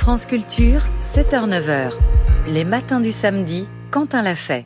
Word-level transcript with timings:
France 0.00 0.24
Culture, 0.24 0.80
7h-9h. 1.04 1.90
Les 2.48 2.64
matins 2.64 3.00
du 3.00 3.12
samedi, 3.12 3.66
Quentin 3.90 4.22
l'a 4.22 4.34
fait. 4.34 4.64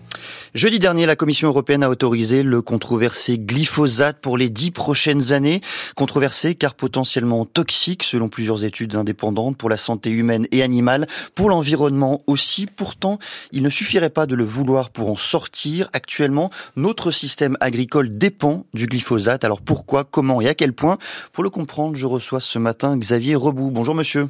Jeudi 0.54 0.78
dernier, 0.78 1.06
la 1.06 1.16
Commission 1.16 1.48
européenne 1.48 1.82
a 1.82 1.90
autorisé 1.90 2.44
le 2.44 2.62
controversé 2.62 3.36
glyphosate 3.36 4.20
pour 4.20 4.38
les 4.38 4.48
dix 4.48 4.70
prochaines 4.70 5.32
années. 5.32 5.60
Controversé 5.96 6.54
car 6.54 6.76
potentiellement 6.76 7.46
toxique 7.46 8.04
selon 8.04 8.28
plusieurs 8.28 8.62
études 8.62 8.94
indépendantes 8.94 9.56
pour 9.56 9.68
la 9.68 9.76
santé 9.76 10.10
humaine 10.10 10.46
et 10.52 10.62
animale, 10.62 11.08
pour 11.34 11.48
l'environnement 11.48 12.20
aussi. 12.28 12.66
Pourtant, 12.66 13.18
il 13.50 13.64
ne 13.64 13.70
suffirait 13.70 14.10
pas 14.10 14.26
de 14.26 14.36
le 14.36 14.44
vouloir 14.44 14.90
pour 14.90 15.10
en 15.10 15.16
sortir. 15.16 15.90
Actuellement, 15.94 16.50
notre 16.76 17.10
système 17.10 17.56
agricole 17.58 18.16
dépend 18.16 18.66
du 18.72 18.86
glyphosate. 18.86 19.42
Alors 19.42 19.62
pourquoi, 19.62 20.04
comment 20.04 20.40
et 20.40 20.46
à 20.46 20.54
quel 20.54 20.74
point? 20.74 20.96
Pour 21.32 21.42
le 21.42 21.50
comprendre, 21.50 21.96
je 21.96 22.06
reçois 22.06 22.38
ce 22.38 22.60
matin 22.60 22.96
Xavier 22.96 23.34
Rebout. 23.34 23.72
Bonjour 23.72 23.96
monsieur. 23.96 24.28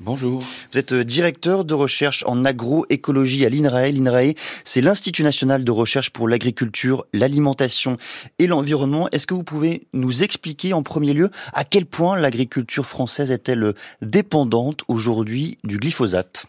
Bonjour. 0.00 0.42
Vous 0.72 0.78
êtes 0.78 0.92
euh, 0.92 1.04
directeur 1.04 1.64
de 1.64 1.72
recherche 1.72 2.24
en 2.26 2.44
agroécologie 2.44 3.46
à 3.46 3.48
l'INRAE. 3.48 3.92
L'INRAE, 3.92 4.34
c'est 4.64 4.80
l'Institut 4.80 5.22
national 5.22 5.62
de 5.62 5.70
recherche 5.70 6.10
pour 6.10 6.26
l'agriculture, 6.26 7.06
l'alimentation 7.12 7.96
et 8.40 8.48
l'environnement. 8.48 9.08
Est-ce 9.12 9.28
que 9.28 9.34
vous 9.34 9.44
pouvez 9.44 9.86
nous 9.92 10.24
expliquer 10.24 10.72
en 10.72 10.82
premier 10.82 11.14
lieu 11.14 11.30
à 11.52 11.62
quel 11.62 11.86
point 11.86 12.18
l'agriculture 12.18 12.86
française 12.86 13.30
est-elle 13.30 13.72
dépendante 14.02 14.82
aujourd'hui 14.88 15.58
du 15.62 15.78
glyphosate? 15.78 16.46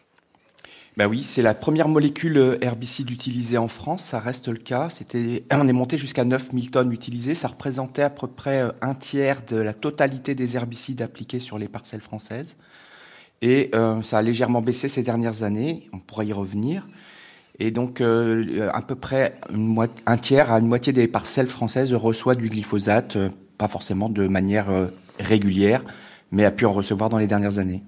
Ben 0.98 1.06
oui, 1.06 1.24
c'est 1.24 1.44
la 1.44 1.54
première 1.54 1.88
molécule 1.88 2.58
herbicide 2.62 3.12
utilisée 3.12 3.60
en 3.60 3.68
France, 3.68 4.06
ça 4.06 4.20
reste 4.20 4.48
le 4.48 4.58
cas. 4.58 4.90
C'était, 4.90 5.44
on 5.52 5.68
est 5.68 5.74
monté 5.74 6.00
jusqu'à 6.00 6.24
9000 6.24 6.72
tonnes 6.72 6.92
utilisées, 6.92 7.36
ça 7.36 7.50
représentait 7.50 8.02
à 8.02 8.10
peu 8.10 8.28
près 8.28 8.64
un 8.82 8.96
tiers 8.96 9.44
de 9.46 9.58
la 9.58 9.74
totalité 9.74 10.34
des 10.34 10.56
herbicides 10.56 11.04
appliqués 11.04 11.42
sur 11.42 11.60
les 11.60 11.68
parcelles 11.68 12.02
françaises. 12.02 12.56
Et 13.42 13.70
euh, 13.76 14.02
ça 14.02 14.20
a 14.20 14.22
légèrement 14.22 14.62
baissé 14.62 14.88
ces 14.88 15.04
dernières 15.04 15.44
années, 15.44 15.90
on 15.94 16.00
pourrait 16.00 16.28
y 16.28 16.34
revenir. 16.34 16.88
Et 17.60 17.72
donc, 17.72 18.02
euh, 18.02 18.70
à 18.74 18.82
peu 18.82 18.96
près 18.96 19.36
un 20.06 20.18
tiers 20.18 20.52
à 20.52 20.60
une 20.60 20.68
moitié 20.68 20.94
des 20.94 21.08
parcelles 21.08 21.48
françaises 21.48 21.94
reçoit 21.94 22.36
du 22.36 22.50
glyphosate, 22.50 23.16
euh, 23.16 23.30
pas 23.58 23.68
forcément 23.68 24.10
de 24.10 24.28
manière 24.28 24.68
régulière, 25.20 25.82
mais 26.32 26.44
a 26.44 26.52
pu 26.52 26.66
en 26.66 26.74
recevoir 26.74 27.10
dans 27.10 27.18
les 27.18 27.28
dernières 27.28 27.58
années. 27.58 27.84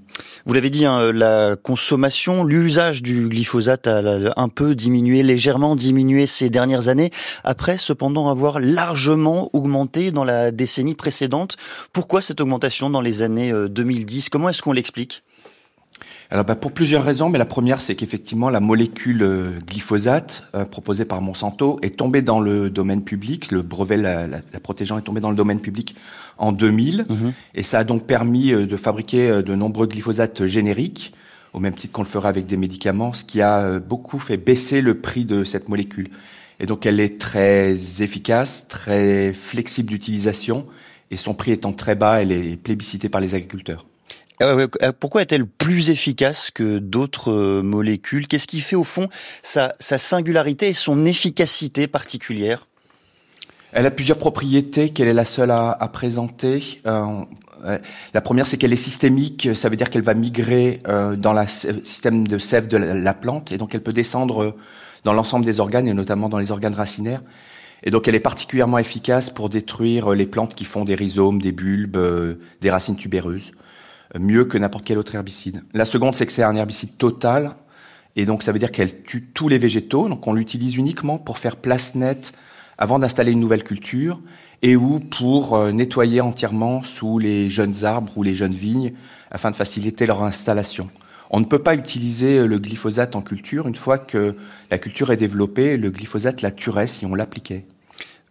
Vous 0.46 0.54
l'avez 0.54 0.70
dit, 0.70 0.86
hein, 0.86 1.12
la 1.12 1.58
consommation, 1.62 2.46
l'usage 2.46 3.02
du 3.02 3.28
glyphosate 3.28 3.88
a 3.88 4.32
un 4.38 4.48
peu 4.48 4.76
diminué, 4.76 5.24
légèrement 5.24 5.76
diminué 5.76 6.26
ces 6.26 6.50
dernières 6.50 6.88
années, 6.88 7.10
après 7.44 7.78
cependant 7.78 8.30
avoir 8.30 8.62
largement 8.62 9.50
augmenté 9.52 10.12
dans 10.12 10.24
la 10.24 10.52
décennie 10.52 10.96
précédente. 10.96 11.58
Pourquoi 11.92 12.22
cette 12.22 12.40
augmentation 12.40 12.90
dans 12.90 13.02
les 13.02 13.22
années 13.22 13.52
2010 13.70 14.30
Comment 14.30 14.48
est-ce 14.48 14.62
qu'on 14.62 14.72
l'explique? 14.72 15.24
Alors 16.30 16.44
bah, 16.44 16.56
pour 16.56 16.74
plusieurs 16.74 17.04
raisons, 17.04 17.30
mais 17.30 17.38
la 17.38 17.46
première 17.46 17.80
c'est 17.80 17.96
qu'effectivement 17.96 18.50
la 18.50 18.60
molécule 18.60 19.24
euh, 19.24 19.60
glyphosate 19.66 20.44
euh, 20.56 20.66
proposée 20.66 21.06
par 21.06 21.22
Monsanto 21.22 21.80
est 21.82 21.96
tombée 21.96 22.22
dans 22.22 22.42
le 22.42 22.70
domaine 22.70 23.02
public, 23.02 23.50
le 23.52 23.62
brevet 23.62 23.96
la, 23.96 24.28
la, 24.28 24.60
protégeant 24.62 24.98
est 24.98 25.04
tombé 25.04 25.22
dans 25.22 25.30
le 25.30 25.38
domaine 25.38 25.62
public 25.62 25.96
en 26.38 26.52
2000, 26.52 27.06
mhm. 27.08 27.34
et 27.56 27.64
ça 27.64 27.80
a 27.80 27.84
donc 27.86 28.06
permis 28.06 28.52
euh, 28.52 28.66
de 28.66 28.76
fabriquer 28.76 29.42
de 29.42 29.56
nombreux 29.56 29.88
glyphosates 29.88 30.46
génériques, 30.48 31.14
au 31.54 31.60
même 31.60 31.74
titre 31.74 31.94
qu'on 31.94 32.04
le 32.04 32.08
ferait 32.08 32.28
avec 32.28 32.46
des 32.46 32.58
médicaments, 32.58 33.14
ce 33.14 33.24
qui 33.24 33.42
a 33.42 33.80
beaucoup 33.80 34.20
fait 34.20 34.38
baisser 34.38 34.82
le 34.82 35.00
prix 35.00 35.24
de 35.24 35.46
cette 35.46 35.70
molécule. 35.70 36.10
Et 36.60 36.66
donc 36.66 36.86
elle 36.86 37.00
est 37.00 37.20
très 37.20 37.74
efficace, 38.02 38.68
très 38.68 39.32
flexible 39.32 39.90
d'utilisation, 39.90 40.66
et 41.10 41.16
son 41.16 41.34
prix 41.34 41.54
étant 41.54 41.72
très 41.72 41.96
bas, 41.96 42.22
elle 42.22 42.34
est 42.34 42.58
plébiscitée 42.58 43.08
par 43.08 43.22
les 43.22 43.34
agriculteurs. 43.34 43.86
Euh, 44.42 44.68
euh, 44.84 44.92
pourquoi 44.98 45.24
est-elle 45.24 45.48
plus 45.48 45.90
efficace 45.90 46.52
que 46.52 46.78
d'autres 46.78 47.32
euh, 47.32 47.64
molécules? 47.64 48.28
Qu'est-ce 48.28 48.48
qui 48.48 48.60
fait 48.60 48.76
au 48.76 48.84
fond 48.84 49.08
sa, 49.42 49.74
singularité 49.80 50.68
et 50.68 50.74
son 50.74 51.06
efficacité 51.06 51.88
particulière? 51.88 52.68
Elle 53.74 53.86
a 53.86 53.92
plusieurs 53.92 54.18
propriétés 54.18 54.90
qu'elle 54.90 55.08
est 55.08 55.14
la 55.14 55.26
seule 55.26 55.52
à, 55.52 55.90
présenter. 55.92 56.82
la 56.86 58.22
première, 58.22 58.48
c'est 58.48 58.58
qu'elle 58.58 58.72
est 58.72 58.78
systémique, 58.78 59.50
ça 59.56 59.68
veut 59.68 59.76
dire 59.76 59.90
qu'elle 59.90 60.04
va 60.04 60.14
migrer 60.14 60.82
dans 60.86 61.34
le 61.34 61.48
système 61.84 62.26
de 62.26 62.40
sève 62.40 62.68
de 62.68 62.78
la, 62.78 63.14
plante, 63.14 63.52
et 63.52 63.58
donc 63.58 63.76
elle 63.76 63.84
peut 63.84 63.94
descendre 63.94 64.56
dans 65.04 65.14
l'ensemble 65.14 65.46
des 65.46 65.60
organes, 65.60 65.86
et 65.86 65.94
notamment 65.94 66.30
dans 66.30 66.40
les 66.40 66.52
organes 66.52 66.74
racinaires. 66.74 67.22
Et 67.84 67.92
donc 67.92 68.08
elle 68.08 68.16
est 68.16 68.22
particulièrement 68.22 68.78
efficace 68.78 69.30
pour 69.30 69.50
détruire 69.50 70.12
les 70.12 70.26
plantes 70.26 70.56
qui 70.56 70.64
font 70.64 70.86
des 70.86 70.96
rhizomes, 70.96 71.42
des 71.42 71.52
bulbes, 71.52 72.38
des 72.62 72.72
racines 72.72 72.96
tubéreuses 72.96 73.52
mieux 74.18 74.46
que 74.46 74.58
n'importe 74.58 74.86
quel 74.86 74.98
autre 74.98 75.16
herbicide. 75.16 75.64
La 75.74 75.86
seconde, 75.86 76.16
c'est 76.16 76.26
que 76.26 76.32
c'est 76.32 76.44
un 76.44 76.56
herbicide 76.56 76.98
total, 76.98 77.56
et 78.16 78.26
donc 78.26 78.44
ça 78.44 78.52
veut 78.52 78.60
dire 78.60 78.72
qu'elle 78.72 79.04
tue 79.04 79.24
tous 79.34 79.50
les 79.50 79.58
végétaux, 79.58 80.10
donc 80.10 80.28
on 80.28 80.34
l'utilise 80.34 80.76
uniquement 80.76 81.18
pour 81.18 81.38
faire 81.38 81.56
place 81.56 81.96
nette 81.96 82.34
avant 82.78 83.00
d'installer 83.00 83.32
une 83.32 83.40
nouvelle 83.40 83.64
culture, 83.64 84.20
et 84.62 84.76
ou 84.76 85.00
pour 85.00 85.56
euh, 85.56 85.72
nettoyer 85.72 86.22
entièrement 86.22 86.82
sous 86.84 87.20
les 87.20 87.50
jeunes 87.50 87.84
arbres 87.84 88.12
ou 88.16 88.24
les 88.24 88.34
jeunes 88.34 88.54
vignes, 88.54 88.94
afin 89.32 89.52
de 89.52 89.56
faciliter 89.56 90.06
leur 90.06 90.24
installation. 90.24 90.90
On 91.30 91.40
ne 91.40 91.46
peut 91.46 91.60
pas 91.60 91.76
utiliser 91.76 92.40
euh, 92.40 92.48
le 92.48 92.58
glyphosate 92.60 93.16
en 93.16 93.22
culture. 93.22 93.68
Une 93.68 93.76
fois 93.76 93.98
que 93.98 94.36
la 94.72 94.78
culture 94.78 95.12
est 95.12 95.18
développée, 95.18 95.78
le 95.78 95.92
glyphosate 95.92 96.42
la 96.42 96.52
tuerait 96.52 96.88
si 96.88 97.06
on 97.06 97.16
l'appliquait. 97.16 97.66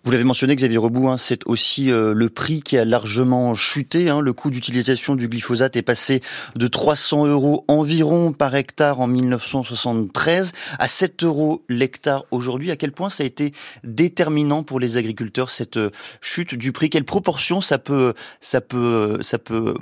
Vous 0.06 0.12
l'avez 0.12 0.22
mentionné, 0.22 0.54
Xavier 0.54 0.78
Rebout, 0.78 1.08
hein, 1.08 1.16
c'est 1.16 1.40
aussi 1.46 1.90
euh, 1.90 2.14
le 2.14 2.28
prix 2.28 2.60
qui 2.60 2.78
a 2.78 2.84
largement 2.84 3.56
chuté. 3.56 4.08
Hein. 4.08 4.20
le 4.20 4.32
coût 4.32 4.50
d'utilisation 4.50 5.16
du 5.16 5.26
glyphosate 5.26 5.74
est 5.74 5.82
passé 5.82 6.22
de 6.54 6.68
300 6.68 7.26
euros 7.26 7.64
environ 7.66 8.30
par 8.30 8.54
hectare 8.54 9.00
en 9.00 9.08
1973 9.08 10.52
à 10.78 10.86
7 10.86 11.24
euros 11.24 11.64
l'hectare 11.68 12.24
aujourd'hui. 12.30 12.70
À 12.70 12.76
quel 12.76 12.92
point 12.92 13.10
ça 13.10 13.24
a 13.24 13.26
été 13.26 13.52
déterminant 13.82 14.62
pour 14.62 14.78
les 14.78 14.96
agriculteurs 14.96 15.50
cette 15.50 15.76
euh, 15.76 15.90
chute 16.20 16.54
du 16.54 16.70
prix? 16.70 16.88
Quelle 16.88 17.02
proportion 17.02 17.60
ça 17.60 17.78
peut, 17.78 18.14
ça 18.40 18.60
peut, 18.60 19.18
ça 19.22 19.38
peut, 19.38 19.74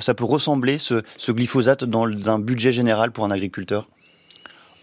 ça 0.00 0.14
peut 0.14 0.24
ressembler 0.24 0.78
ce 0.78 1.30
glyphosate 1.30 1.84
dans 1.84 2.08
un 2.28 2.40
budget 2.40 2.72
général 2.72 3.12
pour 3.12 3.24
un 3.24 3.30
agriculteur? 3.30 3.88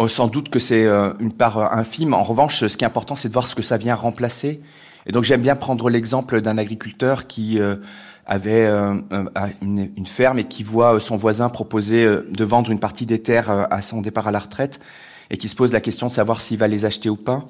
Oh, 0.02 0.08
sans 0.08 0.28
doute 0.28 0.48
que 0.48 0.60
c'est 0.60 0.86
euh, 0.86 1.12
une 1.20 1.34
part 1.34 1.58
euh, 1.58 1.68
infime. 1.72 2.14
En 2.14 2.24
revanche, 2.24 2.66
ce 2.66 2.78
qui 2.78 2.86
est 2.86 2.88
important, 2.88 3.18
c'est 3.18 3.28
de 3.28 3.34
voir 3.34 3.48
ce 3.48 3.54
que 3.54 3.62
ça 3.62 3.76
vient 3.76 3.96
remplacer. 3.96 4.62
Et 5.06 5.12
donc 5.12 5.26
j'aime 5.26 5.42
bien 5.42 5.58
prendre 5.58 5.90
l'exemple 5.90 6.40
d'un 6.40 6.58
agriculteur 6.58 7.28
qui 7.28 7.60
euh, 7.60 7.76
avait 8.26 8.66
une, 9.62 10.06
ferme 10.06 10.40
et 10.40 10.46
qui 10.46 10.64
voit 10.64 11.00
son 11.02 11.18
voisin 11.18 11.50
proposer 11.50 12.06
de 12.06 12.44
vendre 12.46 12.72
une 12.72 12.80
partie 12.80 13.06
des 13.06 13.22
terres 13.22 13.68
à 13.72 13.82
son 13.82 14.02
départ 14.02 14.28
à 14.28 14.32
la 14.32 14.40
retraite 14.40 14.80
et 15.32 15.38
qui 15.38 15.50
se 15.50 15.56
pose 15.56 15.74
la 15.74 15.82
question 15.82 16.08
de 16.08 16.12
savoir 16.12 16.40
s'il 16.42 16.60
va 16.60 16.68
les 16.68 16.86
acheter 16.86 17.10
ou 17.10 17.16
pas. 17.16 17.48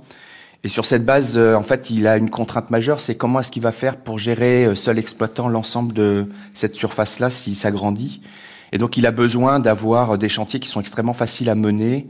Et 0.64 0.70
sur 0.70 0.86
cette 0.86 1.06
base, 1.06 1.38
en 1.38 1.64
fait, 1.64 1.90
il 1.90 2.08
a 2.08 2.16
une 2.16 2.30
contrainte 2.30 2.70
majeure, 2.70 3.02
c'est 3.02 3.16
comment 3.16 3.42
est-ce 3.42 3.52
qu'il 3.52 3.64
va 3.64 3.74
faire 3.74 3.98
pour 3.98 4.20
gérer 4.20 4.74
seul 4.76 5.00
exploitant 5.00 5.50
l'ensemble 5.50 5.92
de 5.94 6.30
cette 6.54 6.76
surface-là 6.76 7.30
s'il 7.30 7.58
s'agrandit. 7.58 8.22
Et 8.72 8.78
donc 8.78 8.96
il 8.96 9.06
a 9.06 9.12
besoin 9.12 9.60
d'avoir 9.60 10.18
des 10.18 10.30
chantiers 10.30 10.62
qui 10.62 10.70
sont 10.70 10.80
extrêmement 10.80 11.14
faciles 11.14 11.50
à 11.50 11.56
mener, 11.56 12.08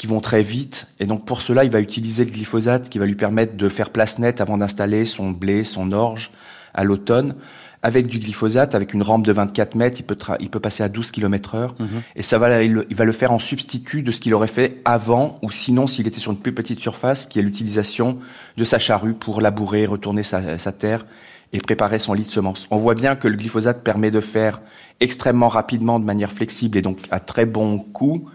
qui 0.00 0.06
vont 0.06 0.22
très 0.22 0.42
vite. 0.42 0.86
Et 0.98 1.04
donc 1.04 1.26
pour 1.26 1.42
cela, 1.42 1.62
il 1.62 1.70
va 1.70 1.78
utiliser 1.78 2.24
le 2.24 2.30
glyphosate 2.30 2.88
qui 2.88 2.98
va 2.98 3.04
lui 3.04 3.16
permettre 3.16 3.58
de 3.58 3.68
faire 3.68 3.90
place 3.90 4.18
nette 4.18 4.40
avant 4.40 4.56
d'installer 4.56 5.04
son 5.04 5.30
blé, 5.30 5.62
son 5.62 5.92
orge 5.92 6.30
à 6.72 6.84
l'automne. 6.84 7.34
Avec 7.82 8.06
du 8.06 8.18
glyphosate, 8.18 8.74
avec 8.74 8.94
une 8.94 9.02
rampe 9.02 9.26
de 9.26 9.32
24 9.32 9.74
mètres, 9.74 10.00
il 10.00 10.04
peut, 10.04 10.16
il 10.40 10.48
peut 10.48 10.58
passer 10.58 10.82
à 10.82 10.88
12 10.88 11.10
km 11.10 11.54
heure. 11.54 11.74
Mhm. 11.78 11.88
Et 12.16 12.22
ça 12.22 12.38
va, 12.38 12.62
il, 12.62 12.82
va 12.96 13.04
le 13.04 13.12
faire 13.12 13.30
en 13.30 13.38
substitut 13.38 14.00
de 14.00 14.10
ce 14.10 14.20
qu'il 14.20 14.32
aurait 14.32 14.46
fait 14.46 14.80
avant, 14.86 15.34
ou 15.42 15.50
sinon 15.50 15.86
s'il 15.86 16.06
était 16.06 16.18
sur 16.18 16.32
une 16.32 16.38
plus 16.38 16.54
petite 16.54 16.80
surface, 16.80 17.26
qui 17.26 17.38
est 17.38 17.42
l'utilisation 17.42 18.20
de 18.56 18.64
sa 18.64 18.78
charrue 18.78 19.12
pour 19.12 19.42
labourer, 19.42 19.84
retourner 19.84 20.22
sa, 20.22 20.56
sa 20.56 20.72
terre 20.72 21.04
et 21.52 21.58
préparer 21.58 21.98
son 21.98 22.14
lit 22.14 22.24
de 22.24 22.30
semences. 22.30 22.66
On 22.70 22.78
voit 22.78 22.94
bien 22.94 23.16
que 23.16 23.28
le 23.28 23.36
glyphosate 23.36 23.84
permet 23.84 24.10
de 24.10 24.22
faire 24.22 24.62
extrêmement 25.00 25.48
rapidement, 25.48 26.00
de 26.00 26.06
manière 26.06 26.32
flexible 26.32 26.78
et 26.78 26.82
donc 26.82 27.00
à 27.10 27.20
très 27.20 27.44
bon 27.44 27.78
coût, 27.78 28.30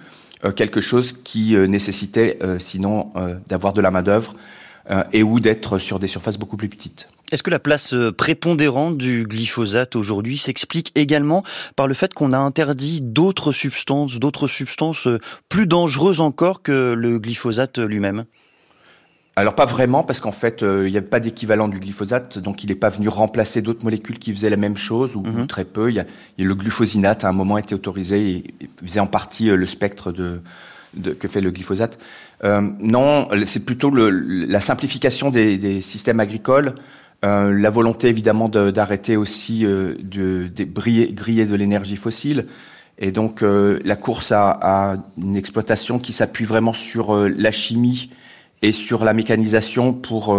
quelque 0.51 0.81
chose 0.81 1.13
qui 1.23 1.55
euh, 1.55 1.67
nécessitait 1.67 2.37
euh, 2.43 2.59
sinon 2.59 3.11
d'avoir 3.47 3.73
de 3.73 3.81
la 3.81 3.91
main-d'œuvre 3.91 4.33
et 5.13 5.23
ou 5.23 5.39
d'être 5.39 5.79
sur 5.79 5.97
des 5.97 6.07
surfaces 6.07 6.37
beaucoup 6.37 6.57
plus 6.57 6.69
petites. 6.69 7.07
Est-ce 7.31 7.41
que 7.41 7.49
la 7.49 7.59
place 7.59 7.95
prépondérante 8.15 8.99
du 8.99 9.23
glyphosate 9.23 9.95
aujourd'hui 9.95 10.37
s'explique 10.37 10.91
également 10.93 11.41
par 11.75 11.87
le 11.87 11.95
fait 11.95 12.13
qu'on 12.13 12.33
a 12.33 12.37
interdit 12.37 13.01
d'autres 13.01 13.51
substances, 13.51 14.19
d'autres 14.19 14.47
substances 14.47 15.07
plus 15.49 15.65
dangereuses 15.65 16.19
encore 16.19 16.61
que 16.61 16.93
le 16.93 17.17
glyphosate 17.17 17.79
lui-même? 17.79 18.25
Alors 19.37 19.53
pas 19.53 19.65
vraiment 19.65 20.03
parce 20.03 20.21
qu'en 20.21 20.31
fait 20.31 20.63
euh, 20.63 20.87
il 20.87 20.91
n'y 20.91 20.97
a 20.97 21.01
pas 21.01 21.19
d'équivalent 21.19 21.67
du 21.67 21.79
glyphosate, 21.79 22.39
donc 22.39 22.63
il 22.63 22.69
n'est 22.69 22.75
pas 22.75 22.89
venu 22.89 23.09
remplacer 23.09 23.61
d'autres 23.61 23.83
molécules 23.83 24.17
qui 24.17 24.33
faisaient 24.33 24.49
la 24.49 24.55
même 24.55 24.77
chose 24.77 25.17
ou, 25.17 25.21
mhm. 25.21 25.47
très 25.47 25.65
peu. 25.65 25.89
Il 25.89 25.95
y, 25.95 25.99
a, 25.99 26.05
le 26.37 26.55
glyphosinate 26.55 27.25
à 27.25 27.29
un 27.29 27.33
moment 27.33 27.55
a 27.55 27.59
été 27.59 27.75
autorisé 27.75 28.29
et, 28.29 28.64
faisait 28.83 28.99
en 28.99 29.07
partie 29.07 29.49
euh, 29.49 29.55
le 29.55 29.65
spectre 29.65 30.11
de, 30.11 30.41
de, 30.95 31.11
que 31.11 31.27
fait 31.27 31.41
le 31.41 31.51
glyphosate. 31.51 31.97
Euh, 32.43 32.61
non, 32.79 33.29
c'est 33.45 33.63
plutôt 33.63 33.89
le, 33.89 34.09
la 34.09 34.61
simplification 34.61 35.29
des, 35.29 35.57
des 35.57 35.81
systèmes 35.81 36.19
agricoles, 36.19 36.75
euh, 37.23 37.57
la 37.57 37.69
volonté 37.69 38.09
évidemment 38.09 38.49
d'arrêter 38.49 39.17
aussi 39.17 39.65
euh, 39.65 39.95
de, 40.01 40.49
de, 40.53 40.63
briller, 40.65 41.11
griller 41.13 41.45
de 41.45 41.55
l'énergie 41.55 41.95
fossile 41.95 42.45
Et 42.97 43.11
donc 43.11 43.41
la 43.41 43.95
course 43.95 44.31
à, 44.31 44.97
une 45.17 45.35
exploitation 45.35 45.99
qui 45.99 46.13
s'appuie 46.13 46.45
vraiment 46.45 46.73
sur 46.73 47.15
la 47.27 47.51
chimie 47.51 48.09
et 48.61 48.71
sur 48.71 49.03
la 49.03 49.13
mécanisation 49.13 49.93
pour 49.93 50.37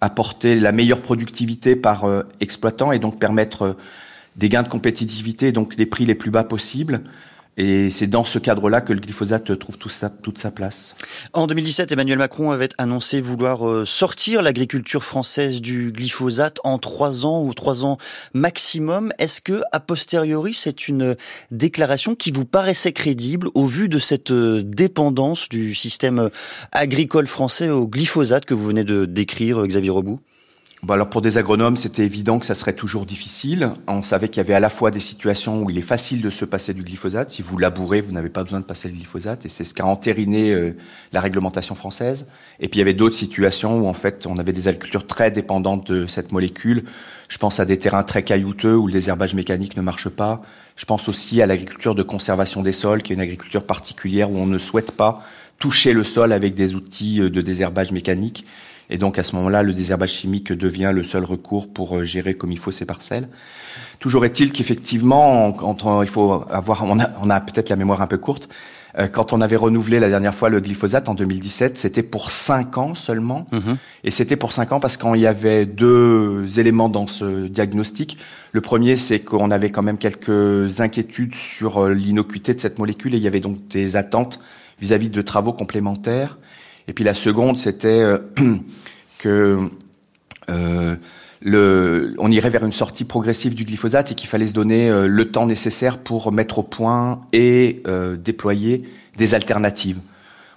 apporter 0.00 0.60
la 0.60 0.72
meilleure 0.72 1.00
productivité 1.00 1.76
par 1.76 2.04
exploitant 2.40 2.92
et 2.92 2.98
donc 2.98 3.18
permettre 3.18 3.76
des 4.36 4.48
gains 4.48 4.62
de 4.62 4.68
compétitivité, 4.68 5.50
donc 5.52 5.76
les 5.76 5.86
prix 5.86 6.04
les 6.04 6.14
plus 6.14 6.30
bas 6.30 6.44
possibles. 6.44 7.00
Et 7.56 7.90
c'est 7.92 8.08
dans 8.08 8.24
ce 8.24 8.40
cadre-là 8.40 8.80
que 8.80 8.92
le 8.92 9.00
glyphosate 9.00 9.56
trouve 9.58 9.76
toute 9.78 10.38
sa, 10.38 10.50
place. 10.50 10.94
En 11.32 11.46
2017, 11.46 11.92
Emmanuel 11.92 12.18
Macron 12.18 12.50
avait 12.50 12.70
annoncé 12.78 13.20
vouloir 13.20 13.68
euh, 13.68 13.84
sortir 13.84 14.42
l'agriculture 14.42 15.04
française 15.04 15.60
du 15.60 15.92
glyphosate 15.92 16.58
en 16.64 16.78
trois 16.78 17.24
ans 17.24 17.44
ou 17.44 17.54
trois 17.54 17.84
ans 17.84 17.96
maximum. 18.32 19.12
Est-ce 19.18 19.40
que, 19.40 19.62
a 19.70 19.78
posteriori, 19.78 20.52
c'est 20.52 20.88
une 20.88 21.14
déclaration 21.52 22.16
qui 22.16 22.32
vous 22.32 22.44
paraissait 22.44 22.92
crédible 22.92 23.48
au 23.54 23.66
vu 23.66 23.88
de 23.88 24.00
cette 24.00 24.32
euh, 24.32 24.62
dépendance 24.64 25.48
du 25.48 25.74
système 25.74 26.30
agricole 26.72 27.28
français 27.28 27.70
au 27.70 27.86
glyphosate 27.86 28.46
que 28.46 28.54
vous 28.54 28.66
venez 28.66 28.84
de 28.84 29.04
décrire, 29.04 29.64
Xavier 29.64 29.90
Robout 29.90 30.20
Alors 30.92 31.08
pour 31.08 31.22
des 31.22 31.38
agronomes, 31.38 31.76
c'était 31.76 32.04
évident 32.04 32.38
que 32.38 32.44
ça 32.44 32.54
serait 32.54 32.74
toujours 32.74 33.06
difficile. 33.06 33.70
On 33.88 34.02
savait 34.02 34.28
qu'il 34.28 34.38
y 34.38 34.40
avait 34.40 34.54
à 34.54 34.60
la 34.60 34.68
fois 34.68 34.90
des 34.90 35.00
situations 35.00 35.62
où 35.62 35.70
il 35.70 35.78
est 35.78 35.82
facile 35.82 36.20
de 36.20 36.28
se 36.30 36.44
passer 36.44 36.74
du 36.74 36.82
glyphosate. 36.82 37.30
Si 37.30 37.42
vous 37.42 37.56
labourez, 37.56 38.02
vous 38.02 38.12
n'avez 38.12 38.28
pas 38.28 38.44
besoin 38.44 38.60
de 38.60 38.64
passer 38.64 38.88
le 38.88 38.94
glyphosate, 38.94 39.46
et 39.46 39.48
c'est 39.48 39.64
ce 39.64 39.72
qu'a 39.72 39.86
entériné 39.86 40.52
euh, 40.52 40.76
la 41.12 41.20
réglementation 41.20 41.74
française. 41.74 42.26
Et 42.60 42.68
puis 42.68 42.78
il 42.78 42.80
y 42.80 42.82
avait 42.82 42.92
d'autres 42.92 43.16
situations 43.16 43.80
où 43.80 43.86
en 43.86 43.94
fait 43.94 44.26
on 44.26 44.36
avait 44.36 44.52
des 44.52 44.68
agricultures 44.68 45.06
très 45.06 45.30
dépendantes 45.30 45.90
de 45.90 46.06
cette 46.06 46.32
molécule. 46.32 46.84
Je 47.28 47.38
pense 47.38 47.60
à 47.60 47.64
des 47.64 47.78
terrains 47.78 48.02
très 48.02 48.22
caillouteux 48.22 48.76
où 48.76 48.86
le 48.86 48.92
désherbage 48.92 49.34
mécanique 49.34 49.76
ne 49.76 49.82
marche 49.82 50.10
pas. 50.10 50.42
Je 50.76 50.84
pense 50.84 51.08
aussi 51.08 51.40
à 51.40 51.46
l'agriculture 51.46 51.94
de 51.94 52.02
conservation 52.02 52.62
des 52.62 52.72
sols, 52.72 53.02
qui 53.02 53.12
est 53.12 53.16
une 53.16 53.22
agriculture 53.22 53.64
particulière 53.64 54.30
où 54.30 54.36
on 54.36 54.46
ne 54.46 54.58
souhaite 54.58 54.90
pas 54.90 55.22
toucher 55.58 55.92
le 55.92 56.04
sol 56.04 56.32
avec 56.32 56.54
des 56.54 56.74
outils 56.74 57.20
euh, 57.20 57.30
de 57.30 57.40
désherbage 57.40 57.92
mécanique. 57.92 58.44
Et 58.90 58.98
donc 58.98 59.18
à 59.18 59.22
ce 59.22 59.34
moment-là, 59.36 59.62
le 59.62 59.72
désherbage 59.72 60.12
chimique 60.12 60.52
devient 60.52 60.92
le 60.94 61.04
seul 61.04 61.24
recours 61.24 61.72
pour 61.72 61.96
euh, 61.96 62.04
gérer 62.04 62.34
comme 62.34 62.52
il 62.52 62.58
faut 62.58 62.72
ces 62.72 62.84
parcelles. 62.84 63.28
Toujours 63.98 64.24
est-il 64.24 64.52
qu'effectivement, 64.52 65.52
quand 65.52 66.02
il 66.02 66.08
faut 66.08 66.44
avoir, 66.50 66.84
on 66.84 67.30
a, 67.30 67.40
peut-être 67.40 67.70
la 67.70 67.76
mémoire 67.76 68.02
un 68.02 68.06
peu 68.06 68.18
courte. 68.18 68.48
Euh, 68.98 69.08
quand 69.08 69.32
on 69.32 69.40
avait 69.40 69.56
renouvelé 69.56 69.98
la 69.98 70.08
dernière 70.08 70.34
fois 70.34 70.50
le 70.50 70.60
glyphosate 70.60 71.08
en 71.08 71.14
2017, 71.14 71.78
c'était 71.78 72.02
pour 72.02 72.30
cinq 72.30 72.78
ans 72.78 72.94
seulement. 72.94 73.46
Mhm. 73.52 73.76
Et 74.04 74.10
c'était 74.10 74.36
pour 74.36 74.52
cinq 74.52 74.72
ans 74.72 74.80
parce 74.80 74.96
qu'il 74.96 75.16
y 75.16 75.26
avait 75.26 75.66
deux 75.66 76.58
éléments 76.58 76.88
dans 76.88 77.06
ce 77.06 77.46
diagnostic. 77.46 78.18
Le 78.52 78.60
premier, 78.60 78.96
c'est 78.96 79.20
qu'on 79.20 79.50
avait 79.50 79.70
quand 79.70 79.82
même 79.82 79.98
quelques 79.98 80.80
inquiétudes 80.80 81.34
sur 81.34 81.78
euh, 81.78 81.94
l'innocuité 81.94 82.54
de 82.54 82.60
cette 82.60 82.78
molécule 82.78 83.14
et 83.14 83.16
il 83.16 83.22
y 83.22 83.28
avait 83.28 83.40
donc 83.40 83.66
des 83.68 83.96
attentes 83.96 84.38
vis-à-vis 84.80 85.08
-vis 85.08 85.12
de 85.12 85.22
travaux 85.22 85.52
complémentaires. 85.52 86.36
Et 86.88 86.92
puis 86.92 87.04
la 87.04 87.14
seconde, 87.14 87.58
c'était 87.58 87.88
euh, 87.88 88.18
que 89.18 89.68
euh, 90.50 90.96
le, 91.40 92.14
on 92.18 92.30
irait 92.30 92.50
vers 92.50 92.64
une 92.64 92.72
sortie 92.72 93.04
progressive 93.04 93.54
du 93.54 93.64
glyphosate 93.64 94.12
et 94.12 94.14
qu'il 94.14 94.28
fallait 94.28 94.46
se 94.46 94.52
donner 94.52 94.90
euh, 94.90 95.06
le 95.06 95.30
temps 95.30 95.46
nécessaire 95.46 95.98
pour 95.98 96.32
mettre 96.32 96.58
au 96.58 96.62
point 96.62 97.22
et 97.32 97.82
déployer 98.18 98.82
des 99.16 99.34
alternatives. 99.34 99.98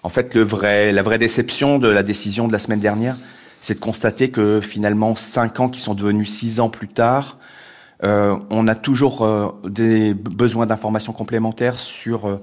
En 0.03 0.09
fait, 0.09 0.35
le 0.35 0.43
vrai, 0.43 0.91
la 0.91 1.01
vraie 1.01 1.17
déception 1.17 1.79
de 1.79 1.87
la 1.87 2.03
décision 2.03 2.47
de 2.47 2.53
la 2.53 2.59
semaine 2.59 2.79
dernière, 2.79 3.15
c'est 3.61 3.75
de 3.75 3.79
constater 3.79 4.29
que 4.29 4.61
finalement, 4.61 5.15
cinq 5.15 5.59
ans 5.59 5.69
qui 5.69 5.81
sont 5.81 5.95
devenus 5.95 6.29
six 6.29 6.59
ans 6.59 6.69
plus 6.69 6.87
tard, 6.87 7.37
on 8.03 8.67
a 8.67 8.75
toujours 8.75 9.59
des 9.65 10.13
besoins 10.13 10.65
d'informations 10.65 11.13
complémentaires 11.13 11.79
sur 11.79 12.39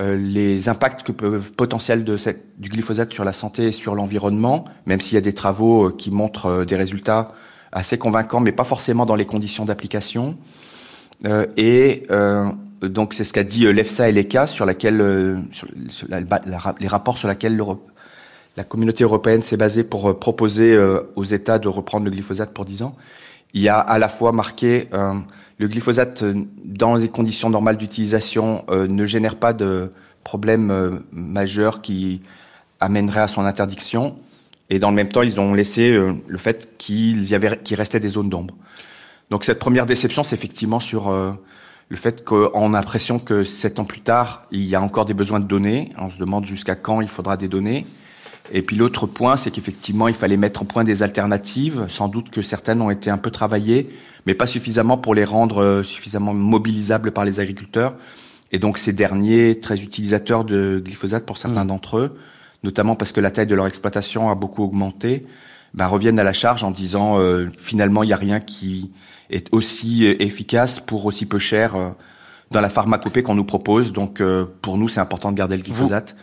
euh, 0.00 0.16
les 0.16 0.68
impacts 0.68 1.04
que 1.04 1.12
peuvent 1.12 1.52
potentiels 1.52 2.02
de 2.04 2.16
cette, 2.16 2.58
du 2.58 2.68
glyphosate 2.68 3.12
sur 3.12 3.24
la 3.24 3.32
santé 3.32 3.68
et 3.68 3.72
sur 3.72 3.94
l'environnement, 3.94 4.64
même 4.86 5.00
s'il 5.00 5.14
y 5.14 5.18
a 5.18 5.20
des 5.20 5.34
travaux 5.34 5.88
euh, 5.88 5.94
qui 5.96 6.10
montrent 6.10 6.46
euh, 6.46 6.64
des 6.64 6.74
résultats 6.74 7.32
assez 7.70 7.96
convaincants, 7.96 8.40
mais 8.40 8.50
pas 8.50 8.64
forcément 8.64 9.06
dans 9.06 9.14
les 9.14 9.26
conditions 9.26 9.64
d'application. 9.64 10.36
et 11.56 12.06
donc 12.82 13.14
c'est 13.14 13.24
ce 13.24 13.32
qu'a 13.32 13.42
dit 13.42 13.64
l'EFSA 13.72 14.08
et 14.10 14.12
l'ECA 14.12 14.46
sur 14.46 14.64
laquelle 14.64 15.42
les 16.08 16.88
rapports 16.88 17.18
sur 17.18 17.26
lesquels 17.26 17.60
la 18.56 18.62
communauté 18.62 19.02
européenne 19.02 19.42
s'est 19.42 19.56
basée 19.56 19.82
pour 19.82 20.16
proposer 20.20 20.78
aux 21.16 21.24
États 21.24 21.58
de 21.58 21.66
reprendre 21.66 22.04
le 22.04 22.12
glyphosate 22.12 22.52
pour 22.52 22.64
10 22.64 22.82
ans. 22.82 22.94
Il 23.54 23.62
y 23.62 23.68
a 23.68 23.78
à 23.78 23.98
la 23.98 24.08
fois 24.08 24.32
marqué 24.32 24.88
le 25.58 25.68
glyphosate, 25.68 26.22
euh, 26.22 26.34
dans 26.64 26.96
les 26.96 27.08
conditions 27.08 27.50
normales 27.50 27.76
d'utilisation, 27.76 28.64
euh, 28.70 28.86
ne 28.86 29.06
génère 29.06 29.36
pas 29.36 29.52
de 29.52 29.92
problème 30.24 30.70
euh, 30.70 30.98
majeur 31.12 31.82
qui 31.82 32.22
amènerait 32.80 33.20
à 33.20 33.28
son 33.28 33.42
interdiction. 33.42 34.16
Et 34.70 34.78
dans 34.78 34.90
le 34.90 34.96
même 34.96 35.08
temps, 35.08 35.22
ils 35.22 35.40
ont 35.40 35.54
laissé 35.54 35.94
le 35.94 36.38
fait 36.38 36.76
qu'il 36.78 37.24
y 37.24 37.34
avait, 37.34 37.58
qu'il 37.62 37.76
restait 37.76 38.00
des 38.00 38.08
zones 38.08 38.30
d'ombre. 38.30 38.54
Donc 39.30 39.44
cette 39.44 39.58
première 39.58 39.84
déception, 39.84 40.24
c'est 40.24 40.34
effectivement 40.34 40.80
sur 40.80 41.12
le 41.12 41.96
fait 41.96 42.24
qu'on 42.24 42.72
a 42.72 42.78
l'impression 42.78 43.18
que 43.18 43.44
sept 43.44 43.78
ans 43.78 43.84
plus 43.84 44.00
tard, 44.00 44.42
il 44.50 44.64
y 44.64 44.74
a 44.74 44.80
encore 44.80 45.04
des 45.04 45.12
besoins 45.12 45.38
de 45.38 45.44
données. 45.44 45.92
On 45.98 46.10
se 46.10 46.16
demande 46.16 46.46
jusqu'à 46.46 46.76
quand 46.76 47.02
il 47.02 47.08
faudra 47.08 47.36
des 47.36 47.46
données. 47.46 47.86
Et 48.52 48.62
puis 48.62 48.76
l'autre 48.76 49.06
point, 49.06 49.36
c'est 49.36 49.50
qu'effectivement, 49.50 50.08
il 50.08 50.14
fallait 50.14 50.36
mettre 50.36 50.62
au 50.62 50.64
point 50.64 50.84
des 50.84 51.02
alternatives. 51.02 51.86
Sans 51.88 52.08
doute 52.08 52.30
que 52.30 52.42
certaines 52.42 52.82
ont 52.82 52.90
été 52.90 53.10
un 53.10 53.18
peu 53.18 53.30
travaillées, 53.30 53.88
mais 54.26 54.34
pas 54.34 54.46
suffisamment 54.46 54.98
pour 54.98 55.14
les 55.14 55.24
rendre 55.24 55.62
euh, 55.62 55.82
suffisamment 55.82 56.34
mobilisables 56.34 57.12
par 57.12 57.24
les 57.24 57.40
agriculteurs. 57.40 57.94
Et 58.52 58.58
donc 58.58 58.78
ces 58.78 58.92
derniers, 58.92 59.58
très 59.60 59.80
utilisateurs 59.80 60.44
de 60.44 60.80
glyphosate 60.84 61.24
pour 61.24 61.38
certains 61.38 61.64
mmh. 61.64 61.68
d'entre 61.68 61.98
eux, 61.98 62.16
notamment 62.62 62.96
parce 62.96 63.12
que 63.12 63.20
la 63.20 63.30
taille 63.30 63.46
de 63.46 63.54
leur 63.54 63.66
exploitation 63.66 64.30
a 64.30 64.34
beaucoup 64.34 64.62
augmenté, 64.62 65.26
bah, 65.72 65.88
reviennent 65.88 66.20
à 66.20 66.24
la 66.24 66.34
charge 66.34 66.62
en 66.62 66.70
disant 66.70 67.18
euh, 67.18 67.48
finalement 67.58 68.02
il 68.02 68.08
n'y 68.08 68.12
a 68.12 68.18
rien 68.18 68.40
qui 68.40 68.92
est 69.30 69.52
aussi 69.52 70.06
euh, 70.06 70.22
efficace 70.22 70.78
pour 70.78 71.06
aussi 71.06 71.26
peu 71.26 71.38
cher 71.38 71.94
dans 72.50 72.60
la 72.60 72.68
pharmacopée 72.68 73.22
qu'on 73.22 73.34
nous 73.34 73.44
propose. 73.44 73.92
Donc 73.92 74.22
pour 74.60 74.78
nous 74.78 74.88
c'est 74.88 75.00
important 75.00 75.32
de 75.32 75.36
garder 75.36 75.56
le 75.56 75.62
glyphosate. 75.62 76.14
Vous 76.14 76.20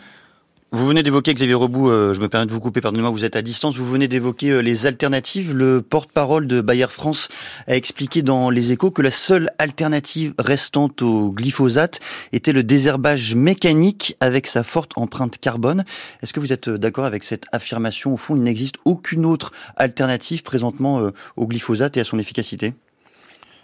venez 0.91 1.03
d'évoquer, 1.03 1.33
Xavier 1.33 1.53
Rebout, 1.53 1.89
euh, 1.89 2.13
je 2.13 2.19
me 2.19 2.27
permets 2.27 2.45
de 2.45 2.51
vous 2.51 2.59
couper, 2.59 2.81
pardonnez-moi, 2.81 3.11
vous 3.11 3.23
êtes 3.23 3.35
à 3.35 3.41
distance, 3.41 3.77
vous 3.77 3.85
venez 3.85 4.07
d'évoquer 4.07 4.51
euh, 4.51 4.61
les 4.61 4.85
alternatives. 4.85 5.53
Le 5.53 5.81
porte-parole 5.81 6.47
de 6.47 6.59
Bayer 6.59 6.87
France 6.89 7.29
a 7.67 7.75
expliqué 7.75 8.21
dans 8.21 8.49
Les 8.49 8.71
Échos 8.71 8.91
que 8.91 9.01
la 9.01 9.11
seule 9.11 9.51
alternative 9.57 10.33
restante 10.37 11.01
au 11.01 11.31
glyphosate 11.31 11.99
était 12.33 12.51
le 12.51 12.63
désherbage 12.63 13.35
mécanique 13.35 14.15
avec 14.19 14.47
sa 14.47 14.63
forte 14.63 14.91
empreinte 14.97 15.37
carbone. 15.37 15.85
Est-ce 16.21 16.33
que 16.33 16.41
vous 16.41 16.51
êtes 16.51 16.67
euh, 16.67 16.77
d'accord 16.77 17.05
avec 17.05 17.23
cette 17.23 17.45
affirmation? 17.51 18.13
Au 18.13 18.17
fond, 18.17 18.35
il 18.35 18.43
n'existe 18.43 18.75
aucune 18.85 19.25
autre 19.25 19.51
alternative 19.77 20.43
présentement 20.43 21.09
au 21.37 21.47
glyphosate 21.47 21.95
et 21.97 22.01
à 22.01 22.03
son 22.03 22.19
efficacité? 22.19 22.73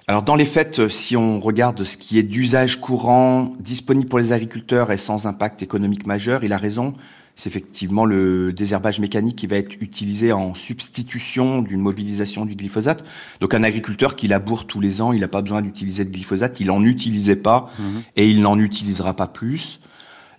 Alors 0.09 0.23
dans 0.23 0.35
les 0.35 0.45
faits, 0.45 0.79
euh, 0.79 0.87
si 0.87 1.17
on 1.17 1.41
regarde 1.41 1.83
ce 1.83 1.97
qui 1.97 2.17
est 2.17 2.23
d'usage 2.23 2.79
courant, 2.79 3.53
disponible 3.59 4.07
pour 4.07 4.19
les 4.19 4.31
agriculteurs 4.31 4.93
et 4.93 4.97
sans 4.97 5.25
impact 5.25 5.61
économique 5.61 6.07
majeur, 6.07 6.45
il 6.45 6.53
a 6.53 6.57
raison. 6.57 6.93
C'est 7.35 7.49
effectivement 7.49 8.05
le 8.05 8.53
désherbage 8.53 9.01
mécanique 9.01 9.35
qui 9.35 9.47
va 9.47 9.57
être 9.57 9.75
utilisé 9.81 10.31
en 10.31 10.55
substitution 10.55 11.61
d'une 11.61 11.81
mobilisation 11.81 12.45
du 12.45 12.55
glyphosate. 12.55 13.03
Donc 13.41 13.53
un 13.53 13.63
agriculteur 13.63 14.15
qui 14.15 14.29
laboure 14.29 14.65
tous 14.65 14.79
les 14.79 15.01
ans, 15.01 15.11
il 15.11 15.19
n'a 15.19 15.27
pas 15.27 15.41
besoin 15.41 15.61
d'utiliser 15.61 16.05
de 16.05 16.09
glyphosate, 16.09 16.61
il 16.61 16.67
n'en 16.67 16.83
utilisait 16.83 17.35
pas 17.35 17.69
mhm. 17.77 18.01
et 18.15 18.29
il 18.29 18.41
n'en 18.41 18.57
utilisera 18.57 19.13
pas 19.13 19.27
plus. 19.27 19.81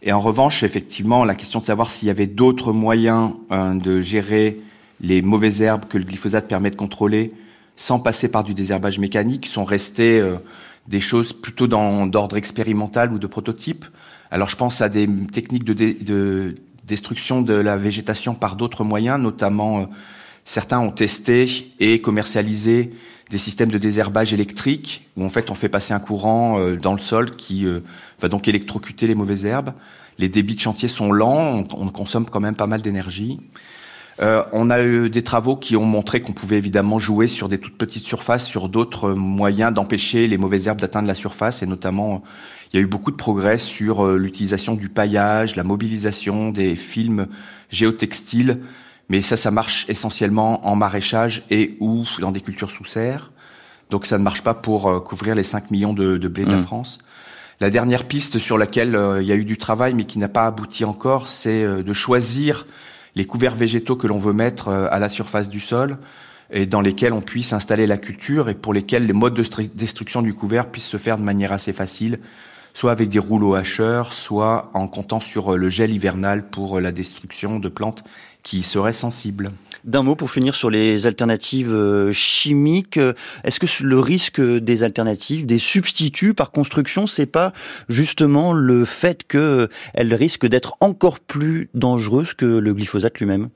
Et 0.02 0.12
en 0.12 0.20
revanche, 0.20 0.62
effectivement, 0.62 1.26
la 1.26 1.34
question 1.34 1.60
de 1.60 1.66
savoir 1.66 1.90
s'il 1.90 2.08
y 2.08 2.10
avait 2.10 2.26
d'autres 2.26 2.72
moyens 2.72 3.32
hein, 3.50 3.74
de 3.74 4.00
gérer 4.00 4.60
les 5.02 5.20
mauvaises 5.20 5.60
herbes 5.60 5.84
que 5.84 5.98
le 5.98 6.04
glyphosate 6.04 6.48
permet 6.48 6.70
de 6.70 6.76
contrôler, 6.76 7.32
sans 7.78 8.00
passer 8.00 8.28
par 8.28 8.42
du 8.42 8.54
désherbage 8.54 8.98
mécanique, 8.98 9.46
sont 9.46 9.64
restés 9.64 10.18
euh, 10.18 10.34
des 10.88 11.00
choses 11.00 11.32
plutôt 11.32 11.68
d'ordre 11.68 12.36
expérimental 12.36 13.12
ou 13.12 13.18
de 13.18 13.26
prototype. 13.28 13.86
Alors 14.32 14.50
je 14.50 14.56
pense 14.56 14.80
à 14.80 14.88
des 14.88 15.08
techniques 15.32 15.64
de, 15.64 15.72
de 15.72 16.56
destruction 16.84 17.40
de 17.40 17.54
la 17.54 17.76
végétation 17.76 18.34
par 18.34 18.56
d'autres 18.56 18.82
moyens, 18.82 19.20
notamment 19.20 19.78
euh, 19.78 19.84
certains 20.44 20.80
ont 20.80 20.90
testé 20.90 21.70
et 21.78 22.00
commercialisé 22.00 22.90
des 23.30 23.38
systèmes 23.38 23.70
de 23.70 23.78
désherbage 23.78 24.34
électrique 24.34 25.06
où 25.16 25.24
en 25.24 25.30
fait 25.30 25.48
on 25.48 25.54
fait 25.54 25.68
passer 25.68 25.94
un 25.94 26.00
courant 26.00 26.58
euh, 26.58 26.74
dans 26.76 26.94
le 26.94 27.00
sol 27.00 27.36
qui 27.36 27.64
va 28.20 28.28
donc 28.28 28.48
électrocuter 28.48 29.06
les 29.06 29.14
mauvaises 29.14 29.44
herbes. 29.44 29.72
Les 30.18 30.28
débits 30.28 30.56
de 30.56 30.60
chantier 30.60 30.88
sont 30.88 31.12
lents, 31.12 31.62
on 31.76 31.88
consomme 31.90 32.26
quand 32.28 32.40
même 32.40 32.56
pas 32.56 32.66
mal 32.66 32.82
d'énergie. 32.82 33.38
Euh, 34.20 34.42
on 34.52 34.68
a 34.70 34.82
eu 34.82 35.10
des 35.10 35.22
travaux 35.22 35.56
qui 35.56 35.76
ont 35.76 35.84
montré 35.84 36.20
qu'on 36.20 36.32
pouvait 36.32 36.56
évidemment 36.56 36.98
jouer 36.98 37.28
sur 37.28 37.48
des 37.48 37.58
toutes 37.58 37.78
petites 37.78 38.04
surfaces, 38.04 38.44
sur 38.44 38.68
d'autres 38.68 39.12
moyens 39.12 39.72
d'empêcher 39.72 40.26
les 40.26 40.38
mauvaises 40.38 40.66
herbes 40.66 40.80
d'atteindre 40.80 41.06
la 41.06 41.14
surface, 41.14 41.62
et 41.62 41.66
notamment 41.66 42.22
il 42.72 42.76
y 42.76 42.80
a 42.80 42.82
eu 42.82 42.86
beaucoup 42.86 43.12
de 43.12 43.16
progrès 43.16 43.58
sur 43.58 44.04
euh, 44.04 44.16
l'utilisation 44.16 44.74
du 44.74 44.88
paillage, 44.88 45.54
la 45.54 45.62
mobilisation 45.62 46.50
des 46.50 46.74
films 46.74 47.28
géotextiles, 47.70 48.58
mais 49.08 49.22
ça, 49.22 49.36
ça 49.36 49.52
marche 49.52 49.86
essentiellement 49.88 50.66
en 50.66 50.74
maraîchage 50.74 51.44
et 51.48 51.76
ou 51.78 52.04
dans 52.20 52.32
des 52.32 52.40
cultures 52.40 52.70
sous 52.70 52.84
serre. 52.84 53.30
Donc 53.88 54.04
ça 54.04 54.18
ne 54.18 54.24
marche 54.24 54.42
pas 54.42 54.54
pour 54.54 54.88
euh, 54.88 54.98
couvrir 54.98 55.36
les 55.36 55.44
5 55.44 55.70
millions 55.70 55.92
de, 55.92 56.18
blés 56.28 56.44
de 56.44 56.50
la 56.50 56.56
mmh. 56.58 56.62
France. 56.62 56.98
La 57.60 57.70
dernière 57.70 58.04
piste 58.04 58.38
sur 58.38 58.58
laquelle 58.58 58.98
il 59.20 59.26
y 59.26 59.32
a 59.32 59.34
eu 59.34 59.44
du 59.44 59.58
travail 59.58 59.92
mais 59.92 60.04
qui 60.04 60.20
n'a 60.20 60.28
pas 60.28 60.46
abouti 60.46 60.84
encore, 60.84 61.26
c'est 61.26 61.64
de 61.66 61.92
choisir 61.92 62.66
les 63.14 63.26
couverts 63.26 63.56
végétaux 63.56 63.96
que 63.96 64.06
l'on 64.06 64.18
veut 64.18 64.32
mettre 64.32 64.68
à 64.68 64.98
la 64.98 65.08
surface 65.08 65.48
du 65.48 65.60
sol 65.60 65.98
et 66.50 66.66
dans 66.66 66.80
lesquels 66.80 67.12
on 67.12 67.20
puisse 67.20 67.52
installer 67.52 67.86
la 67.86 67.98
culture 67.98 68.48
et 68.48 68.54
pour 68.54 68.72
lesquels 68.72 69.06
les 69.06 69.12
modes 69.12 69.34
de 69.34 69.44
destruction 69.74 70.22
du 70.22 70.34
couvert 70.34 70.70
puissent 70.70 70.88
se 70.88 70.96
faire 70.96 71.18
de 71.18 71.22
manière 71.22 71.52
assez 71.52 71.72
facile, 71.72 72.20
soit 72.78 72.92
avec 72.92 73.08
des 73.08 73.18
rouleaux 73.18 73.56
hacheurs, 73.56 74.12
soit 74.12 74.70
en 74.72 74.86
comptant 74.86 75.18
sur 75.18 75.52
euh, 75.54 75.56
le 75.56 75.68
gel 75.68 75.90
hivernal 75.90 76.48
pour 76.48 76.78
euh, 76.78 76.80
la 76.80 76.92
destruction 76.92 77.58
de 77.58 77.68
plantes 77.68 78.04
qui 78.44 78.62
seraient 78.62 78.92
sensibles. 78.92 79.50
D'un 79.82 80.04
mot 80.04 80.14
pour 80.14 80.30
finir 80.30 80.54
sur 80.54 80.70
les 80.70 81.04
alternatives 81.04 81.72
euh, 81.72 82.12
chimiques, 82.12 83.00
est-ce 83.42 83.58
que 83.58 83.66
le 83.82 83.98
risque 83.98 84.40
des 84.40 84.84
alternatives, 84.84 85.44
des 85.44 85.58
substituts 85.58 86.34
par 86.34 86.52
construction, 86.52 87.08
c'est 87.08 87.26
pas 87.26 87.52
justement 87.88 88.52
le 88.52 88.84
fait 88.84 89.26
qu'elles 89.26 90.14
risquent 90.14 90.46
d'être 90.46 90.76
encore 90.78 91.18
plus 91.18 91.70
dangereuses 91.74 92.34
que 92.34 92.46
le 92.46 92.74
glyphosate 92.74 93.18
lui-même? 93.18 93.48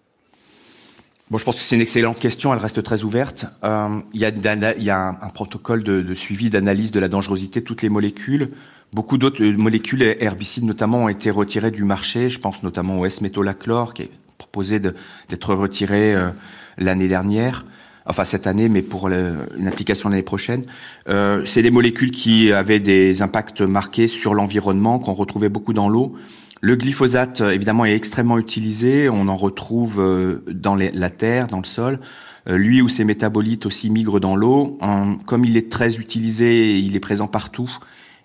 Bon, 1.31 1.39
je 1.39 1.45
pense 1.45 1.57
que 1.57 1.63
c'est 1.63 1.77
une 1.77 1.81
excellente 1.81 2.19
question, 2.19 2.53
elle 2.53 2.61
reste 2.61 2.83
très 2.83 3.05
ouverte. 3.05 3.47
Euh, 3.65 4.01
il 4.13 4.21
y 4.21 4.91
a, 4.91 4.99
un, 4.99 5.29
protocole 5.31 5.83
de, 5.83 6.03
de 6.03 6.15
suivi, 6.15 6.51
d'analyse 6.51 6.91
de 6.91 7.01
la 7.01 7.09
dangerosité 7.09 7.61
de 7.61 7.65
toutes 7.65 7.81
les 7.81 7.89
molécules. 7.89 8.51
Beaucoup 8.93 9.17
d'autres 9.17 9.43
euh, 9.43 9.57
molécules 9.57 10.03
herbicides 10.21 10.65
notamment 10.65 11.05
ont 11.05 11.09
été 11.09 11.31
retirées 11.31 11.71
du 11.71 11.83
marché. 11.83 12.29
Je 12.29 12.39
pense 12.39 12.63
notamment 12.63 13.01
au 13.01 13.07
S-métolachlore 13.07 13.95
qui 13.95 14.03
est 14.03 14.11
proposé 14.37 14.81
d'être 14.81 15.55
retiré 15.55 16.15
euh, 16.15 16.29
l'année 16.77 17.09
dernière. 17.09 17.65
Enfin 18.05 18.27
cette 18.27 18.47
année, 18.47 18.69
mais 18.69 18.83
pour 18.83 19.09
une 19.09 19.69
application 19.69 20.09
l'année 20.09 20.23
prochaine. 20.23 20.65
Euh, 21.09 21.45
c'est 21.47 21.63
des 21.63 21.71
molécules 21.71 22.11
qui 22.11 22.53
avaient 22.53 22.81
des 22.81 23.23
impacts 23.23 23.63
marqués 23.63 24.09
sur 24.09 24.35
l'environnement, 24.35 24.99
qu'on 24.99 25.15
retrouvait 25.15 25.49
beaucoup 25.49 25.73
dans 25.73 25.89
l'eau. 25.89 26.15
Le 26.61 26.75
glyphosate, 26.75 27.41
évidemment, 27.41 27.85
est 27.85 27.95
extrêmement 27.95 28.39
utilisé. 28.39 29.09
On 29.09 29.29
en 29.29 29.37
retrouve 29.37 30.03
dans 30.49 30.75
la 30.75 31.11
terre, 31.11 31.47
dans 31.47 31.59
le 31.59 31.65
sol. 31.65 32.01
Lui 32.47 32.83
ou 32.83 32.89
ses 32.89 33.05
métabolites 33.05 33.67
aussi 33.67 33.89
migrent 33.89 34.21
dans 34.21 34.37
l'eau. 34.37 34.79
Comme 35.27 35.45
il 35.45 35.57
est 35.57 35.71
très 35.71 35.97
utilisé, 35.97 36.79
il 36.79 36.95
est 36.95 37.01
présent 37.01 37.29
partout. 37.29 37.71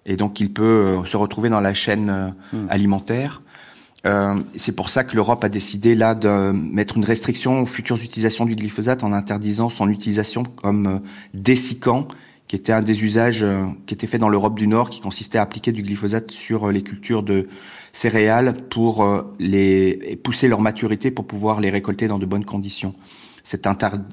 Et 0.07 0.15
donc, 0.15 0.39
il 0.39 0.51
peut 0.51 0.97
se 1.05 1.17
retrouver 1.17 1.49
dans 1.49 1.59
la 1.59 1.73
chaîne 1.73 2.33
hmm. 2.53 2.67
alimentaire. 2.69 3.41
c'est 4.55 4.71
pour 4.71 4.89
ça 4.89 5.03
que 5.03 5.15
l'Europe 5.15 5.43
a 5.43 5.49
décidé 5.49 5.95
là 5.95 6.15
de 6.15 6.51
mettre 6.51 6.97
une 6.97 7.03
restriction 7.05 7.61
aux 7.61 7.65
futures 7.65 8.01
utilisations 8.01 8.45
du 8.45 8.55
glyphosate 8.55 9.03
en 9.03 9.11
interdisant 9.11 9.69
son 9.69 9.89
utilisation 9.89 10.43
comme 10.43 11.01
dessicant 11.33 12.07
qui 12.47 12.55
était 12.55 12.71
un 12.71 12.81
des 12.81 13.03
usages 13.03 13.43
euh, 13.43 13.65
qui 13.85 13.93
était 13.93 14.07
fait 14.07 14.19
dans 14.19 14.29
l'Europe 14.29 14.57
du 14.57 14.67
Nord, 14.67 14.89
qui 14.89 15.01
consistait 15.01 15.37
à 15.37 15.41
appliquer 15.41 15.71
du 15.71 15.83
glyphosate 15.83 16.31
sur 16.31 16.67
euh, 16.67 16.71
les 16.71 16.81
cultures 16.81 17.23
de 17.23 17.47
céréales 17.91 18.53
pour 18.69 19.03
euh, 19.03 19.23
les 19.39 20.17
pousser 20.23 20.47
leur 20.47 20.61
maturité 20.61 21.11
pour 21.11 21.27
pouvoir 21.27 21.59
les 21.59 21.69
récolter 21.69 22.07
dans 22.07 22.19
de 22.19 22.25
bonnes 22.25 22.45
conditions. 22.45 22.93
Cet, 23.47 23.65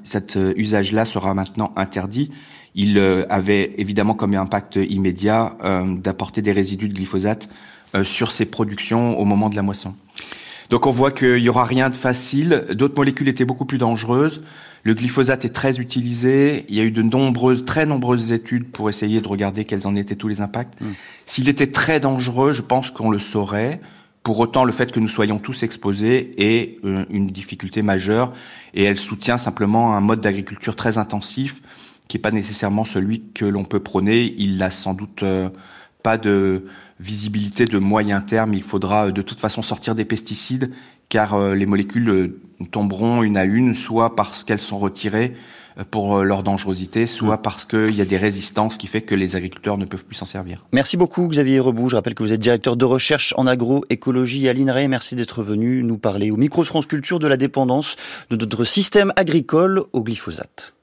cet 0.05 0.37
usage-là 0.55 1.03
sera 1.03 1.33
maintenant 1.33 1.73
interdit. 1.75 2.31
Il 2.73 2.97
avait 3.29 3.73
évidemment 3.77 4.13
comme 4.13 4.33
impact 4.33 4.77
immédiat 4.77 5.57
d'apporter 5.97 6.41
des 6.41 6.53
résidus 6.53 6.87
de 6.87 6.93
glyphosate 6.93 7.49
sur 8.03 8.31
ces 8.31 8.45
productions 8.45 9.19
au 9.19 9.25
moment 9.25 9.49
de 9.49 9.57
la 9.57 9.61
moisson. 9.61 9.93
Donc 10.69 10.87
on 10.87 10.91
voit 10.91 11.11
qu'il 11.11 11.39
y 11.39 11.49
aura 11.49 11.65
rien 11.65 11.89
de 11.89 11.95
facile. 11.95 12.65
D'autres 12.71 12.95
molécules 12.95 13.27
étaient 13.27 13.45
beaucoup 13.45 13.65
plus 13.65 13.77
dangereuses. 13.77 14.41
Le 14.83 14.93
glyphosate 14.93 15.45
est 15.45 15.49
très 15.49 15.79
utilisé. 15.79 16.65
Il 16.69 16.75
y 16.75 16.79
a 16.79 16.83
eu 16.83 16.91
de 16.91 17.01
nombreuses, 17.01 17.65
très 17.65 17.85
nombreuses 17.85 18.31
études 18.31 18.71
pour 18.71 18.87
essayer 18.87 19.19
de 19.19 19.27
regarder 19.27 19.65
quels 19.65 19.87
en 19.87 19.95
étaient 19.95 20.15
tous 20.15 20.27
les 20.27 20.41
impacts. 20.41 20.79
Hmm. 20.81 20.93
S'il 21.25 21.49
était 21.49 21.71
très 21.71 21.99
dangereux, 21.99 22.53
je 22.53 22.61
pense 22.61 22.91
qu'on 22.91 23.09
le 23.09 23.19
saurait. 23.19 23.81
Pour 24.25 24.39
autant, 24.39 24.63
le 24.65 24.71
fait 24.71 24.91
que 24.91 24.99
nous 24.99 25.07
soyons 25.07 25.37
tous 25.37 25.61
exposés 25.61 26.31
est 26.39 26.83
euh, 26.83 27.05
une 27.11 27.27
difficulté 27.27 27.83
majeure 27.83 28.33
et 28.73 28.83
elle 28.83 28.97
soutient 28.97 29.37
simplement 29.37 29.95
un 29.95 30.01
mode 30.01 30.19
d'agriculture 30.19 30.75
très 30.75 30.97
intensif 30.97 31.61
qui 32.07 32.17
n'est 32.17 32.21
pas 32.21 32.31
nécessairement 32.31 32.85
celui 32.85 33.21
que 33.35 33.45
l'on 33.45 33.65
peut 33.65 33.81
prôner. 33.81 34.33
Il 34.39 34.57
n'a 34.57 34.71
sans 34.71 34.95
doute 34.95 35.21
euh, 35.21 35.49
pas 36.01 36.17
de 36.17 36.65
visibilité 36.99 37.65
de 37.65 37.77
moyen 37.77 38.19
terme. 38.19 38.55
Il 38.55 38.63
faudra 38.63 39.11
de 39.11 39.21
toute 39.21 39.39
façon 39.39 39.61
sortir 39.61 39.93
des 39.93 40.05
pesticides 40.05 40.71
car 41.09 41.35
euh, 41.35 41.53
les 41.53 41.65
molécules 41.65 42.09
euh, 42.09 42.41
tomberont 42.71 43.23
une 43.23 43.37
à 43.37 43.43
une, 43.43 43.75
soit 43.75 44.15
parce 44.15 44.43
qu'elles 44.43 44.59
sont 44.59 44.79
retirées 44.79 45.33
euh, 45.77 45.83
pour 45.89 46.23
leur 46.23 46.43
dangerosité, 46.43 47.07
soit 47.07 47.37
mm. 47.37 47.41
parce 47.41 47.65
qu'il 47.65 47.95
y 47.95 48.01
a 48.01 48.05
des 48.05 48.17
résistances 48.17 48.77
qui 48.77 48.87
fait 48.87 49.01
que 49.01 49.15
les 49.15 49.35
agriculteurs 49.35 49.77
ne 49.77 49.85
peuvent 49.85 50.05
plus 50.05 50.15
s'en 50.15 50.25
servir. 50.25 50.65
Merci 50.71 50.97
beaucoup 50.97 51.27
Xavier 51.27 51.59
Rebout. 51.59 51.89
Je 51.89 51.95
rappelle 51.95 52.15
que 52.15 52.23
vous 52.23 52.33
êtes 52.33 52.39
directeur 52.39 52.77
de 52.77 52.85
recherche 52.85 53.33
en 53.37 53.47
agroécologie 53.47 54.47
à 54.47 54.53
l'INRAE. 54.53 54.87
Merci 54.87 55.15
d'être 55.15 55.43
venu 55.43 55.83
nous 55.83 55.97
parler 55.97 56.31
au 56.31 56.37
micro 56.37 56.63
France 56.63 56.85
Culture 56.85 57.19
de 57.19 57.27
la 57.27 57.37
dépendance 57.37 57.95
de 58.29 58.35
notre 58.35 58.63
système 58.63 59.11
agricole 59.15 59.83
au 59.93 60.03
glyphosate. 60.03 60.74